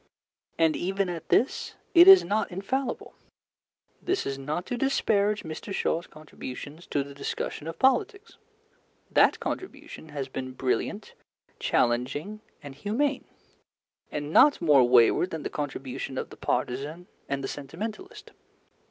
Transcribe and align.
And, 0.57 0.75
even 0.75 1.09
at 1.09 1.29
this, 1.29 1.75
it 1.93 2.07
is 2.07 2.23
not 2.23 2.49
infallible. 2.49 3.13
This 4.01 4.25
is 4.25 4.39
not 4.39 4.65
to 4.65 4.75
disparage 4.75 5.43
Mr. 5.43 5.71
Shaw's 5.71 6.07
contributions 6.07 6.87
to 6.87 7.03
the 7.03 7.13
discussion 7.13 7.67
of 7.67 7.77
politics. 7.77 8.37
That 9.11 9.39
contribution 9.39 10.09
has 10.09 10.27
been 10.27 10.53
brilliant, 10.53 11.13
challenging, 11.59 12.41
and 12.63 12.73
humane, 12.73 13.25
and 14.11 14.33
not 14.33 14.59
more 14.59 14.83
wayward 14.89 15.29
than 15.29 15.43
the 15.43 15.51
contribution 15.51 16.17
of 16.17 16.31
the 16.31 16.35
partisan 16.35 17.05
and 17.29 17.43
the 17.43 17.47
sentimentalist. 17.47 18.31